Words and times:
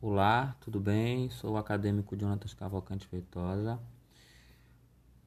Olá, 0.00 0.56
tudo 0.60 0.78
bem? 0.78 1.28
Sou 1.28 1.54
o 1.54 1.56
acadêmico 1.56 2.16
Jonatas 2.16 2.54
Cavalcante 2.54 3.04
Feitosa, 3.08 3.80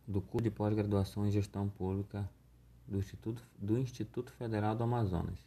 do 0.07 0.21
curso 0.21 0.45
de 0.45 0.49
pós-graduação 0.49 1.27
em 1.27 1.31
Gestão 1.31 1.67
Pública 1.67 2.29
do 2.87 2.97
Instituto, 2.97 3.43
do 3.57 3.77
Instituto 3.77 4.31
Federal 4.31 4.73
do 4.73 4.85
Amazonas. 4.85 5.37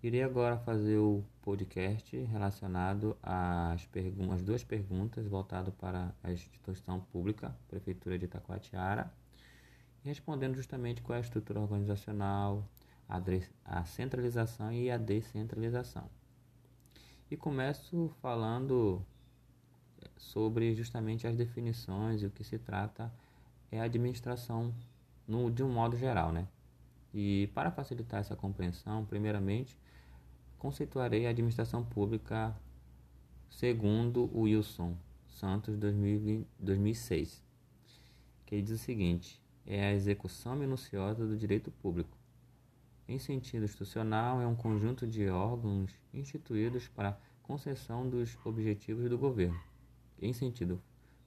Irei 0.00 0.22
agora 0.22 0.58
fazer 0.58 0.98
o 0.98 1.24
podcast 1.42 2.16
relacionado 2.16 3.16
às, 3.20 3.84
duas 4.44 4.62
perguntas 4.62 5.26
voltado 5.26 5.72
para 5.72 6.14
a 6.22 6.30
instituição 6.30 7.00
pública, 7.00 7.52
Prefeitura 7.66 8.16
de 8.16 8.26
Itacoatiara, 8.26 9.12
respondendo 10.04 10.54
justamente 10.54 11.02
qual 11.02 11.16
é 11.16 11.18
a 11.18 11.24
estrutura 11.24 11.58
organizacional, 11.58 12.64
a 13.64 13.84
centralização 13.84 14.72
e 14.72 14.88
a 14.88 14.96
descentralização. 14.96 16.08
E 17.30 17.36
começo 17.36 18.10
falando 18.22 19.04
sobre 20.16 20.74
justamente 20.74 21.26
as 21.26 21.36
definições 21.36 22.22
e 22.22 22.26
o 22.26 22.30
que 22.30 22.42
se 22.42 22.58
trata 22.58 23.12
é 23.70 23.80
a 23.80 23.84
administração 23.84 24.74
no, 25.26 25.50
de 25.50 25.62
um 25.62 25.70
modo 25.70 25.96
geral, 25.96 26.32
né? 26.32 26.48
E 27.12 27.50
para 27.54 27.70
facilitar 27.70 28.20
essa 28.20 28.34
compreensão, 28.34 29.04
primeiramente, 29.04 29.78
conceituarei 30.58 31.26
a 31.26 31.30
administração 31.30 31.84
pública 31.84 32.56
segundo 33.50 34.30
o 34.34 34.42
Wilson 34.42 34.96
Santos 35.26 35.76
2020, 35.76 36.46
2006, 36.58 37.44
que 38.44 38.60
diz 38.60 38.80
o 38.80 38.82
seguinte: 38.82 39.40
é 39.66 39.84
a 39.84 39.92
execução 39.92 40.56
minuciosa 40.56 41.26
do 41.26 41.36
direito 41.36 41.70
público, 41.70 42.17
em 43.08 43.18
sentido 43.18 43.64
institucional, 43.64 44.40
é 44.42 44.46
um 44.46 44.54
conjunto 44.54 45.06
de 45.06 45.28
órgãos 45.30 45.98
instituídos 46.12 46.86
para 46.88 47.18
concessão 47.42 48.06
dos 48.06 48.36
objetivos 48.44 49.08
do 49.08 49.16
governo. 49.16 49.58
Em 50.20 50.34
sentido 50.34 50.80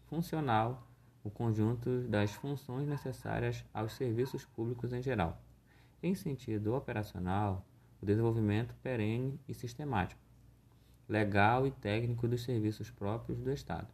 funcional, 0.05 0.87
o 1.23 1.31
conjunto 1.31 2.01
das 2.01 2.31
funções 2.33 2.87
necessárias 2.87 3.65
aos 3.73 3.93
serviços 3.93 4.45
públicos 4.45 4.93
em 4.93 5.01
geral. 5.01 5.41
Em 6.03 6.13
sentido 6.13 6.75
operacional, 6.75 7.65
o 7.99 8.05
desenvolvimento 8.05 8.75
perene 8.83 9.39
e 9.47 9.53
sistemático, 9.53 10.21
legal 11.09 11.65
e 11.65 11.71
técnico 11.71 12.27
dos 12.27 12.43
serviços 12.43 12.91
próprios 12.91 13.39
do 13.39 13.51
Estado, 13.51 13.87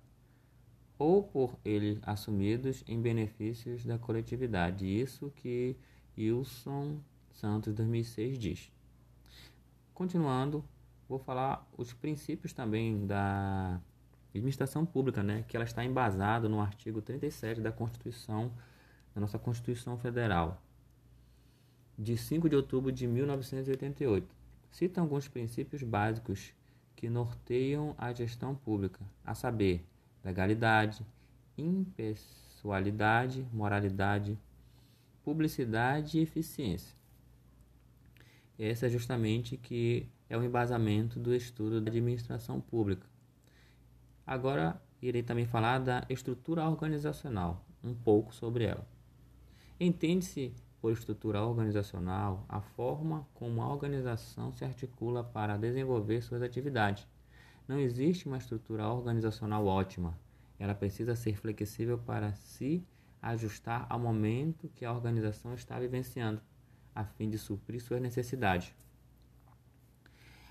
ou 0.98 1.24
por 1.24 1.58
ele 1.64 2.00
assumidos 2.02 2.84
em 2.88 3.02
benefícios 3.02 3.86
da 3.86 3.98
coletividade. 3.98 4.86
Isso 4.86 5.32
que 5.36 5.78
Wilson 6.18 7.00
Santos 7.38 7.72
2006 7.74 8.40
diz. 8.40 8.72
Continuando, 9.94 10.66
vou 11.08 11.20
falar 11.20 11.68
os 11.78 11.94
princípios 11.94 12.52
também 12.52 13.06
da 13.06 13.80
administração 14.34 14.84
pública, 14.84 15.22
né, 15.22 15.46
que 15.48 15.56
ela 15.56 15.64
está 15.64 15.86
embasada 15.86 16.50
no 16.50 16.60
artigo 16.60 17.00
37 17.00 17.62
da 17.62 17.72
Constituição, 17.72 18.52
da 19.14 19.22
nossa 19.22 19.38
Constituição 19.38 20.00
Federal, 20.00 20.60
de 21.98 22.18
5 22.18 22.50
de 22.50 22.56
outubro 22.56 22.92
de 22.92 23.06
1988. 23.06 24.28
Cita 24.72 25.00
alguns 25.00 25.28
princípios 25.28 25.84
básicos 25.84 26.56
que 26.96 27.08
norteiam 27.08 27.94
a 28.00 28.12
gestão 28.14 28.56
pública, 28.56 29.00
a 29.24 29.36
saber, 29.36 29.86
legalidade, 30.24 31.06
impessoalidade, 31.56 33.46
moralidade, 33.54 34.38
publicidade 35.24 36.18
e 36.18 36.22
eficiência. 36.24 36.97
Essa 38.60 38.88
é 38.88 38.90
justamente 38.90 39.56
que 39.56 40.10
é 40.30 40.38
o 40.38 40.44
embasamento 40.44 41.20
do 41.20 41.34
estudo 41.34 41.80
da 41.80 41.92
administração 41.92 42.60
pública. 42.60 43.08
Agora 44.26 44.82
irei 45.02 45.22
também 45.22 45.46
falar 45.46 45.80
da 45.80 46.04
estrutura 46.10 46.68
organizacional, 46.68 47.64
um 47.84 47.94
pouco 47.94 48.34
sobre 48.34 48.64
ela. 48.64 48.88
Entende-se 49.80 50.54
por 50.82 50.92
estrutura 50.92 51.44
organizacional 51.44 52.46
a 52.50 52.60
forma 52.60 53.28
como 53.34 53.62
a 53.62 53.72
organização 53.72 54.52
se 54.52 54.66
articula 54.66 55.24
para 55.24 55.56
desenvolver 55.56 56.22
suas 56.22 56.42
atividades. 56.42 57.08
Não 57.68 57.80
existe 57.80 58.28
uma 58.28 58.38
estrutura 58.38 58.88
organizacional 58.88 59.66
ótima. 59.66 60.18
Ela 60.58 60.74
precisa 60.74 61.16
ser 61.16 61.36
flexível 61.36 61.98
para 62.00 62.34
se 62.34 62.84
ajustar 63.22 63.86
ao 63.90 64.00
momento 64.00 64.70
que 64.70 64.84
a 64.86 64.92
organização 64.92 65.54
está 65.54 65.80
vivenciando 65.80 66.42
a 66.98 67.06
fim 67.06 67.30
de 67.30 67.38
suprir 67.38 67.80
suas 67.80 68.02
necessidades. 68.02 68.74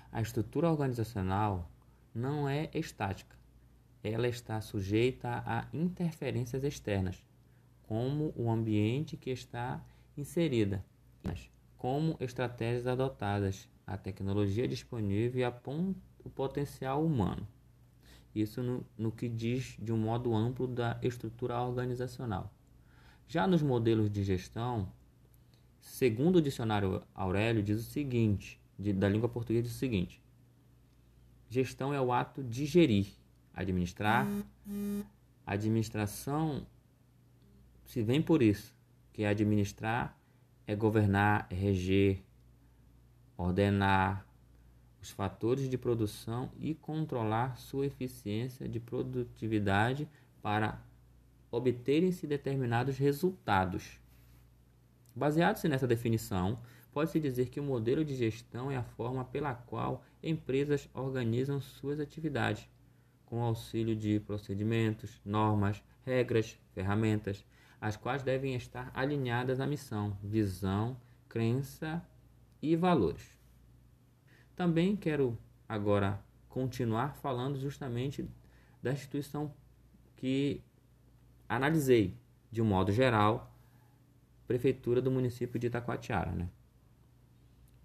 A 0.09 0.21
estrutura 0.21 0.71
organizacional 0.71 1.69
não 2.15 2.47
é 2.47 2.69
estática. 2.73 3.35
Ela 4.01 4.29
está 4.29 4.61
sujeita 4.61 5.43
a 5.45 5.67
interferências 5.73 6.63
externas, 6.63 7.21
como 7.83 8.33
o 8.33 8.49
ambiente 8.49 9.17
que 9.17 9.29
está 9.29 9.83
inserida, 10.15 10.85
como 11.77 12.15
estratégias 12.21 12.87
adotadas, 12.87 13.67
a 13.85 13.97
tecnologia 13.97 14.69
disponível 14.69 15.41
e 15.41 15.95
o 16.23 16.29
potencial 16.29 17.05
humano. 17.05 17.45
Isso 18.33 18.63
no, 18.63 18.85
no 18.97 19.11
que 19.11 19.27
diz 19.27 19.75
de 19.77 19.91
um 19.91 19.97
modo 19.97 20.33
amplo 20.33 20.65
da 20.65 20.97
estrutura 21.01 21.59
organizacional. 21.59 22.53
Já 23.27 23.45
nos 23.45 23.61
modelos 23.61 24.09
de 24.09 24.23
gestão, 24.23 24.89
Segundo 25.87 26.35
o 26.35 26.41
dicionário 26.41 27.01
Aurélio, 27.15 27.63
diz 27.63 27.79
o 27.79 27.89
seguinte, 27.89 28.59
de, 28.77 28.91
da 28.91 29.07
língua 29.07 29.29
portuguesa 29.29 29.63
diz 29.63 29.75
o 29.75 29.79
seguinte: 29.79 30.21
Gestão 31.49 31.93
é 31.93 32.01
o 32.01 32.11
ato 32.11 32.43
de 32.43 32.65
gerir, 32.65 33.07
administrar. 33.53 34.27
Administração 35.45 36.67
se 37.85 38.03
vem 38.03 38.21
por 38.21 38.43
isso, 38.43 38.75
que 39.13 39.23
é 39.23 39.29
administrar 39.29 40.15
é 40.67 40.75
governar, 40.75 41.47
é 41.49 41.55
reger, 41.55 42.21
ordenar 43.37 44.27
os 45.01 45.09
fatores 45.09 45.69
de 45.69 45.77
produção 45.77 46.51
e 46.59 46.75
controlar 46.75 47.57
sua 47.57 47.85
eficiência 47.85 48.67
de 48.67 48.77
produtividade 48.77 50.05
para 50.41 50.81
obterem-se 51.49 52.27
determinados 52.27 52.97
resultados. 52.97 53.97
Baseado-se 55.17 55.67
nessa 55.67 55.87
definição, 55.87 56.59
pode-se 56.91 57.19
dizer 57.19 57.49
que 57.49 57.59
o 57.59 57.63
modelo 57.63 58.05
de 58.05 58.15
gestão 58.15 58.69
é 58.69 58.77
a 58.77 58.83
forma 58.83 59.25
pela 59.25 59.55
qual 59.55 60.05
empresas 60.21 60.87
organizam 60.93 61.59
suas 61.59 61.99
atividades, 61.99 62.69
com 63.25 63.41
auxílio 63.41 63.95
de 63.95 64.19
procedimentos, 64.19 65.19
normas, 65.25 65.83
regras, 66.05 66.59
ferramentas, 66.71 67.43
as 67.81 67.97
quais 67.97 68.21
devem 68.21 68.53
estar 68.53 68.91
alinhadas 68.93 69.59
à 69.59 69.65
missão, 69.65 70.15
visão, 70.21 70.95
crença 71.27 71.99
e 72.61 72.75
valores. 72.75 73.39
Também 74.55 74.95
quero 74.95 75.35
agora 75.67 76.23
continuar 76.47 77.15
falando 77.15 77.59
justamente 77.59 78.29
da 78.83 78.91
instituição 78.91 79.51
que 80.15 80.61
analisei 81.49 82.15
de 82.51 82.61
um 82.61 82.65
modo 82.65 82.91
geral 82.91 83.56
prefeitura 84.47 85.01
do 85.01 85.11
município 85.11 85.59
de 85.59 85.67
Itacoatiara. 85.67 86.31
Né? 86.31 86.49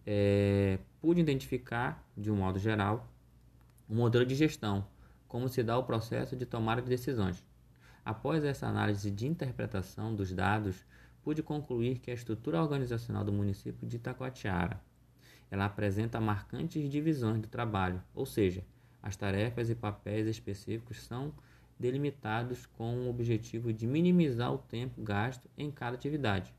É, 0.06 0.78
pude 1.00 1.20
identificar, 1.20 2.08
de 2.16 2.30
um 2.30 2.36
modo 2.36 2.58
geral, 2.58 3.08
um 3.88 3.96
modelo 3.96 4.24
de 4.24 4.34
gestão, 4.34 4.86
como 5.26 5.48
se 5.48 5.62
dá 5.62 5.76
o 5.76 5.84
processo 5.84 6.36
de 6.36 6.46
tomada 6.46 6.80
de 6.80 6.88
decisões. 6.88 7.44
Após 8.04 8.44
essa 8.44 8.66
análise 8.66 9.10
de 9.10 9.26
interpretação 9.26 10.14
dos 10.14 10.32
dados, 10.32 10.84
pude 11.22 11.42
concluir 11.42 11.98
que 11.98 12.10
a 12.10 12.14
estrutura 12.14 12.60
organizacional 12.60 13.24
do 13.24 13.32
município 13.32 13.86
de 13.86 13.96
Itacoatiara 13.96 14.80
ela 15.50 15.66
apresenta 15.66 16.18
marcantes 16.18 16.90
divisões 16.90 17.38
do 17.42 17.46
trabalho, 17.46 18.03
ou 18.15 18.24
seja, 18.24 18.65
as 19.03 19.16
tarefas 19.16 19.68
e 19.68 19.74
papéis 19.74 20.26
específicos 20.26 21.03
são 21.03 21.34
delimitados 21.82 22.64
com 22.64 22.94
o 22.94 23.10
objetivo 23.10 23.72
de 23.72 23.88
minimizar 23.88 24.54
o 24.54 24.58
tempo 24.58 25.02
gasto 25.02 25.50
em 25.58 25.68
cada 25.68 25.96
atividade, 25.96 26.54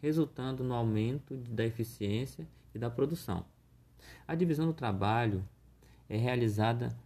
resultando 0.00 0.64
no 0.64 0.72
aumento 0.72 1.36
da 1.36 1.66
eficiência 1.66 2.48
e 2.74 2.78
da 2.78 2.88
produção. 2.88 3.44
A 4.26 4.34
divisão 4.34 4.66
do 4.66 4.72
trabalho 4.72 5.46
é 6.08 6.16
realizada 6.16 6.96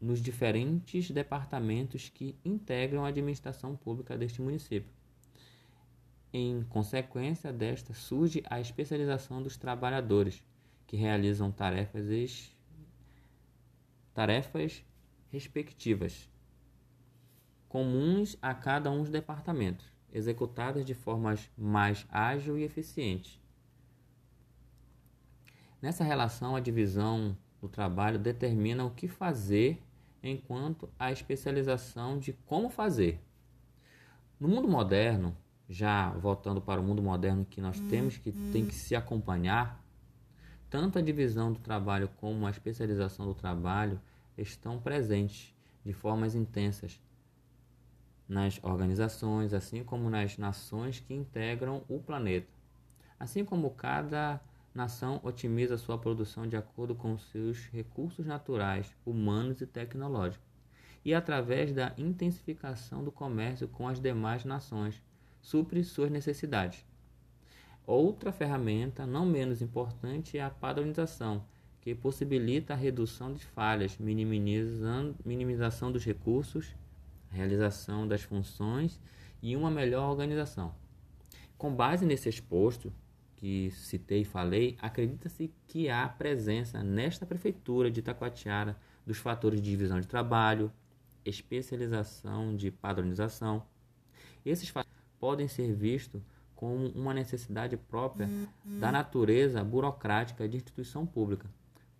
nos 0.00 0.20
diferentes 0.20 1.10
departamentos 1.10 2.10
que 2.10 2.36
integram 2.44 3.04
a 3.04 3.08
administração 3.08 3.74
pública 3.74 4.16
deste 4.16 4.42
município. 4.42 4.92
Em 6.32 6.62
consequência 6.64 7.52
desta, 7.52 7.92
surge 7.92 8.42
a 8.48 8.60
especialização 8.60 9.42
dos 9.42 9.56
trabalhadores, 9.56 10.42
que 10.86 10.96
realizam 10.96 11.50
tarefas, 11.50 12.54
tarefas 14.14 14.84
respectivas 15.30 16.31
comuns 17.72 18.36
a 18.42 18.52
cada 18.52 18.90
um 18.90 19.00
dos 19.00 19.08
departamentos, 19.08 19.86
executadas 20.12 20.84
de 20.84 20.92
forma 20.92 21.34
mais 21.56 22.06
ágil 22.10 22.58
e 22.58 22.64
eficiente. 22.64 23.40
Nessa 25.80 26.04
relação, 26.04 26.54
a 26.54 26.60
divisão 26.60 27.34
do 27.62 27.70
trabalho 27.70 28.18
determina 28.18 28.84
o 28.84 28.90
que 28.90 29.08
fazer, 29.08 29.82
enquanto 30.22 30.86
a 30.98 31.10
especialização 31.10 32.18
de 32.18 32.34
como 32.34 32.68
fazer. 32.68 33.24
No 34.38 34.48
mundo 34.48 34.68
moderno, 34.68 35.34
já 35.66 36.10
voltando 36.10 36.60
para 36.60 36.78
o 36.78 36.84
mundo 36.84 37.02
moderno 37.02 37.46
que 37.46 37.62
nós 37.62 37.80
temos 37.88 38.18
que 38.18 38.32
tem 38.52 38.66
que 38.66 38.74
se 38.74 38.94
acompanhar, 38.94 39.82
tanto 40.68 40.98
a 40.98 41.02
divisão 41.02 41.50
do 41.50 41.58
trabalho 41.58 42.10
como 42.18 42.46
a 42.46 42.50
especialização 42.50 43.24
do 43.24 43.34
trabalho 43.34 43.98
estão 44.36 44.78
presentes 44.78 45.54
de 45.82 45.94
formas 45.94 46.34
intensas 46.34 47.00
nas 48.28 48.58
organizações, 48.62 49.52
assim 49.52 49.82
como 49.84 50.08
nas 50.08 50.38
nações 50.38 51.00
que 51.00 51.12
integram 51.14 51.82
o 51.88 51.98
planeta. 51.98 52.48
Assim 53.18 53.44
como 53.44 53.70
cada 53.70 54.40
nação 54.74 55.20
otimiza 55.22 55.76
sua 55.76 55.98
produção 55.98 56.46
de 56.46 56.56
acordo 56.56 56.94
com 56.94 57.18
seus 57.18 57.66
recursos 57.66 58.26
naturais, 58.26 58.94
humanos 59.04 59.60
e 59.60 59.66
tecnológicos, 59.66 60.46
e 61.04 61.12
através 61.12 61.72
da 61.72 61.92
intensificação 61.98 63.04
do 63.04 63.12
comércio 63.12 63.68
com 63.68 63.86
as 63.88 64.00
demais 64.00 64.44
nações, 64.44 65.02
supre 65.40 65.82
suas 65.82 66.10
necessidades. 66.10 66.84
Outra 67.84 68.32
ferramenta, 68.32 69.04
não 69.04 69.26
menos 69.26 69.60
importante, 69.60 70.38
é 70.38 70.42
a 70.42 70.50
padronização, 70.50 71.44
que 71.80 71.94
possibilita 71.94 72.74
a 72.74 72.76
redução 72.76 73.34
de 73.34 73.44
falhas, 73.44 73.98
minimização 73.98 75.90
dos 75.90 76.04
recursos, 76.04 76.76
realização 77.32 78.06
das 78.06 78.22
funções 78.22 79.00
e 79.42 79.56
uma 79.56 79.70
melhor 79.70 80.08
organização. 80.10 80.74
Com 81.58 81.74
base 81.74 82.04
nesse 82.04 82.28
exposto 82.28 82.92
que 83.36 83.70
citei 83.72 84.20
e 84.20 84.24
falei, 84.24 84.76
acredita-se 84.80 85.52
que 85.66 85.88
há 85.88 86.08
presença 86.08 86.82
nesta 86.82 87.26
prefeitura 87.26 87.90
de 87.90 88.00
Itacoatiara 88.00 88.76
dos 89.04 89.18
fatores 89.18 89.60
de 89.60 89.70
divisão 89.70 90.00
de 90.00 90.06
trabalho, 90.06 90.70
especialização 91.24 92.54
de 92.54 92.70
padronização. 92.70 93.64
Esses 94.44 94.68
fatores 94.68 95.02
podem 95.18 95.48
ser 95.48 95.72
vistos 95.72 96.22
como 96.54 96.88
uma 96.90 97.12
necessidade 97.12 97.76
própria 97.76 98.28
da 98.64 98.92
natureza 98.92 99.64
burocrática 99.64 100.48
de 100.48 100.56
instituição 100.56 101.04
pública 101.04 101.48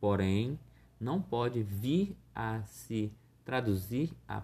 porém 0.03 0.59
não 0.99 1.23
pode 1.23 1.63
vir 1.63 2.17
a 2.35 2.61
se 2.65 3.13
traduzir 3.45 4.11
a, 4.27 4.43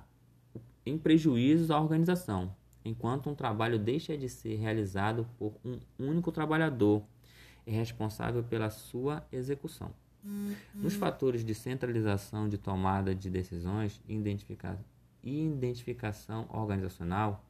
em 0.88 0.98
prejuízos 0.98 1.70
à 1.70 1.80
organização, 1.80 2.54
enquanto 2.84 3.28
um 3.28 3.34
trabalho 3.34 3.78
deixa 3.78 4.16
de 4.16 4.28
ser 4.28 4.56
realizado 4.56 5.28
por 5.38 5.54
um 5.64 5.78
único 5.98 6.32
trabalhador 6.32 7.02
e 7.66 7.70
responsável 7.70 8.42
pela 8.42 8.70
sua 8.70 9.26
execução. 9.30 9.92
Nos 10.74 10.94
fatores 10.94 11.44
de 11.44 11.54
centralização 11.54 12.48
de 12.48 12.58
tomada 12.58 13.14
de 13.14 13.30
decisões 13.30 14.02
e 14.08 14.14
identifica 14.14 14.78
identificação 15.22 16.46
organizacional, 16.48 17.44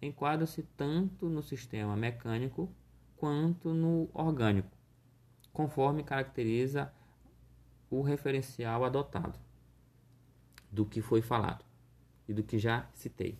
enquadra-se 0.00 0.62
tanto 0.76 1.28
no 1.28 1.42
sistema 1.42 1.96
mecânico 1.96 2.70
quanto 3.16 3.72
no 3.72 4.08
orgânico, 4.12 4.70
conforme 5.52 6.02
caracteriza 6.02 6.92
o 7.90 8.02
referencial 8.02 8.84
adotado 8.84 9.38
do 10.70 10.84
que 10.84 11.00
foi 11.00 11.22
falado 11.22 11.67
e 12.28 12.32
do 12.34 12.42
que 12.42 12.58
já 12.58 12.88
citei. 12.92 13.38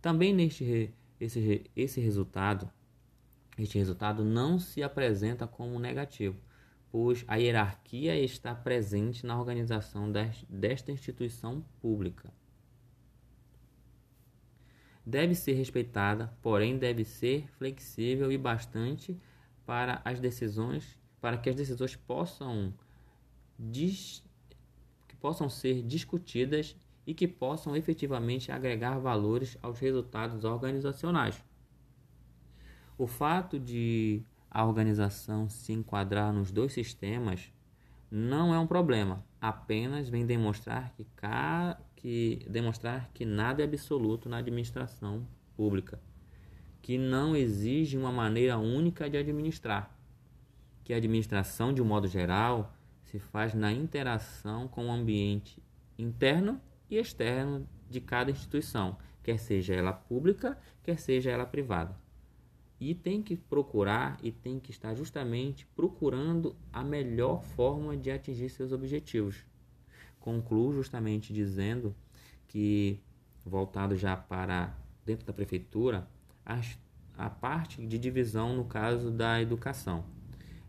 Também 0.00 0.32
neste 0.32 0.94
esse, 1.20 1.64
esse 1.74 2.00
resultado, 2.00 2.70
este 3.56 3.78
resultado 3.78 4.24
não 4.24 4.58
se 4.58 4.82
apresenta 4.82 5.46
como 5.46 5.78
negativo, 5.78 6.38
pois 6.90 7.24
a 7.26 7.36
hierarquia 7.36 8.16
está 8.18 8.54
presente 8.54 9.26
na 9.26 9.38
organização 9.38 10.10
desta 10.48 10.92
instituição 10.92 11.64
pública. 11.80 12.32
Deve 15.06 15.34
ser 15.34 15.52
respeitada, 15.52 16.36
porém 16.40 16.78
deve 16.78 17.04
ser 17.04 17.48
flexível 17.58 18.32
e 18.32 18.38
bastante 18.38 19.20
para 19.66 20.00
as 20.04 20.18
decisões, 20.18 20.98
para 21.20 21.36
que 21.36 21.50
as 21.50 21.56
decisões 21.56 21.94
possam 21.94 22.72
dis, 23.58 24.24
que 25.06 25.16
possam 25.16 25.48
ser 25.48 25.82
discutidas 25.82 26.76
e 27.06 27.14
que 27.14 27.28
possam 27.28 27.76
efetivamente 27.76 28.50
agregar 28.50 28.98
valores 28.98 29.58
aos 29.62 29.78
resultados 29.78 30.44
organizacionais. 30.44 31.42
O 32.96 33.06
fato 33.06 33.58
de 33.58 34.22
a 34.50 34.64
organização 34.64 35.48
se 35.48 35.72
enquadrar 35.72 36.32
nos 36.32 36.50
dois 36.50 36.72
sistemas 36.72 37.52
não 38.10 38.54
é 38.54 38.58
um 38.58 38.66
problema, 38.66 39.24
apenas 39.40 40.08
vem 40.08 40.24
demonstrar 40.24 40.92
que, 40.92 41.04
ca... 41.16 41.80
que, 41.96 42.46
demonstrar 42.48 43.10
que 43.12 43.24
nada 43.24 43.62
é 43.62 43.64
absoluto 43.64 44.28
na 44.28 44.38
administração 44.38 45.26
pública, 45.56 46.00
que 46.80 46.96
não 46.96 47.34
exige 47.34 47.98
uma 47.98 48.12
maneira 48.12 48.56
única 48.56 49.10
de 49.10 49.16
administrar, 49.16 49.92
que 50.84 50.94
a 50.94 50.98
administração, 50.98 51.72
de 51.72 51.82
um 51.82 51.84
modo 51.84 52.06
geral, 52.06 52.72
se 53.02 53.18
faz 53.18 53.54
na 53.54 53.72
interação 53.72 54.68
com 54.68 54.86
o 54.86 54.92
ambiente 54.92 55.60
interno 55.98 56.60
e 56.90 56.96
externo 56.96 57.68
de 57.88 58.00
cada 58.00 58.30
instituição, 58.30 58.98
quer 59.22 59.38
seja 59.38 59.74
ela 59.74 59.92
pública, 59.92 60.58
quer 60.82 60.98
seja 60.98 61.30
ela 61.30 61.46
privada. 61.46 61.96
E 62.80 62.94
tem 62.94 63.22
que 63.22 63.36
procurar 63.36 64.18
e 64.22 64.30
tem 64.30 64.60
que 64.60 64.70
estar 64.70 64.94
justamente 64.94 65.66
procurando 65.74 66.54
a 66.72 66.84
melhor 66.84 67.42
forma 67.42 67.96
de 67.96 68.10
atingir 68.10 68.50
seus 68.50 68.72
objetivos. 68.72 69.44
Concluo 70.20 70.72
justamente 70.72 71.32
dizendo 71.32 71.94
que, 72.46 73.00
voltado 73.44 73.96
já 73.96 74.16
para 74.16 74.76
dentro 75.04 75.26
da 75.26 75.32
prefeitura, 75.32 76.08
a 77.16 77.30
parte 77.30 77.86
de 77.86 77.98
divisão 77.98 78.54
no 78.54 78.64
caso 78.64 79.10
da 79.10 79.40
educação. 79.40 80.04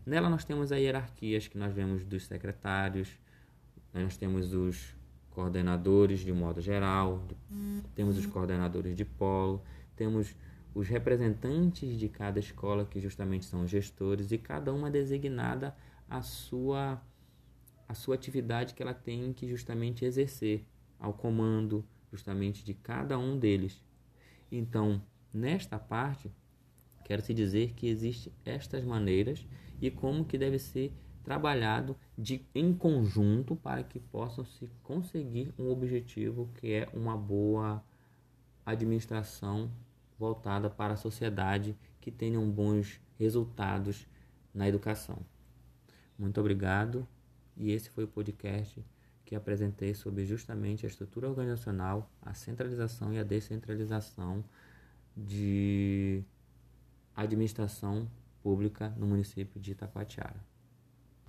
Nela 0.06 0.30
nós 0.30 0.44
temos 0.44 0.70
as 0.70 0.78
hierarquias 0.78 1.48
que 1.48 1.58
nós 1.58 1.74
vemos 1.74 2.04
dos 2.04 2.26
secretários, 2.26 3.18
nós 3.92 4.16
temos 4.16 4.54
os 4.54 4.95
coordenadores 5.36 6.20
de 6.20 6.32
modo 6.32 6.62
geral, 6.62 7.22
temos 7.94 8.16
os 8.16 8.24
coordenadores 8.24 8.96
de 8.96 9.04
polo, 9.04 9.62
temos 9.94 10.34
os 10.74 10.88
representantes 10.88 11.98
de 11.98 12.08
cada 12.08 12.38
escola 12.38 12.86
que 12.86 12.98
justamente 12.98 13.44
são 13.44 13.62
os 13.62 13.70
gestores 13.70 14.32
e 14.32 14.38
cada 14.38 14.72
uma 14.72 14.90
designada 14.90 15.76
a 16.08 16.22
sua 16.22 17.02
a 17.86 17.94
sua 17.94 18.14
atividade 18.14 18.72
que 18.72 18.82
ela 18.82 18.94
tem 18.94 19.32
que 19.34 19.46
justamente 19.46 20.06
exercer 20.06 20.64
ao 20.98 21.12
comando 21.12 21.84
justamente 22.10 22.64
de 22.64 22.72
cada 22.72 23.18
um 23.18 23.38
deles. 23.38 23.84
Então, 24.50 25.00
nesta 25.32 25.78
parte, 25.78 26.32
quero 27.04 27.22
se 27.22 27.32
dizer 27.32 27.74
que 27.74 27.86
existem 27.86 28.32
estas 28.44 28.82
maneiras 28.84 29.46
e 29.80 29.88
como 29.90 30.24
que 30.24 30.36
deve 30.36 30.58
ser 30.58 30.92
trabalhado 31.26 31.96
de, 32.16 32.46
em 32.54 32.72
conjunto 32.72 33.56
para 33.56 33.82
que 33.82 33.98
possam 33.98 34.44
se 34.44 34.70
conseguir 34.84 35.52
um 35.58 35.68
objetivo 35.68 36.48
que 36.54 36.72
é 36.72 36.88
uma 36.94 37.16
boa 37.16 37.82
administração 38.64 39.68
voltada 40.16 40.70
para 40.70 40.94
a 40.94 40.96
sociedade 40.96 41.76
que 42.00 42.12
tenham 42.12 42.48
bons 42.48 43.00
resultados 43.18 44.06
na 44.54 44.68
educação. 44.68 45.18
Muito 46.16 46.38
obrigado 46.38 47.04
e 47.56 47.72
esse 47.72 47.90
foi 47.90 48.04
o 48.04 48.08
podcast 48.08 48.80
que 49.24 49.34
apresentei 49.34 49.94
sobre 49.94 50.24
justamente 50.24 50.86
a 50.86 50.88
estrutura 50.88 51.28
organizacional, 51.28 52.08
a 52.22 52.34
centralização 52.34 53.12
e 53.12 53.18
a 53.18 53.24
descentralização 53.24 54.44
de 55.16 56.22
administração 57.16 58.08
pública 58.44 58.94
no 58.96 59.08
município 59.08 59.60
de 59.60 59.72
Itacoatiara. 59.72 60.55